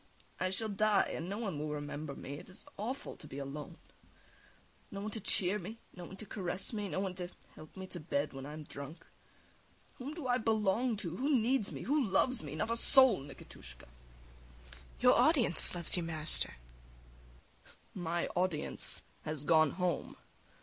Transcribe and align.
I 0.39 0.49
shall 0.49 0.67
die, 0.67 1.11
and 1.13 1.29
no 1.29 1.37
one 1.37 1.59
will 1.59 1.69
remember 1.69 2.15
me. 2.15 2.33
It 2.39 2.49
is 2.49 2.65
awful 2.75 3.15
to 3.17 3.27
be 3.27 3.37
alone 3.37 3.77
no 4.89 5.01
one 5.01 5.11
to 5.11 5.19
cheer 5.21 5.59
me, 5.59 5.77
no 5.95 6.05
one 6.05 6.17
to 6.17 6.25
caress 6.25 6.73
me, 6.73 6.89
no 6.89 6.99
one 6.99 7.13
to 7.13 7.29
help 7.55 7.77
me 7.77 7.85
to 7.85 7.99
bed 7.99 8.33
when 8.33 8.47
I 8.47 8.53
am 8.53 8.63
drunk. 8.63 9.05
Whom 9.99 10.15
do 10.15 10.25
I 10.25 10.39
belong 10.39 10.97
to? 10.97 11.15
Who 11.17 11.29
needs 11.29 11.71
me? 11.71 11.83
Who 11.83 12.03
loves 12.03 12.41
me? 12.41 12.55
Not 12.55 12.71
a 12.71 12.77
soul, 12.77 13.19
Nikitushka. 13.21 13.83
IVANITCH. 13.83 13.83
[Weeping] 13.83 14.79
Your 15.01 15.13
audience 15.13 15.75
loves 15.75 15.95
you, 15.95 16.01
master. 16.01 16.55
SVIETLOVIDOFF. 16.55 17.75
My 17.93 18.25
audience 18.29 19.03
has 19.21 19.43
gone 19.43 19.69
home. 19.69 20.17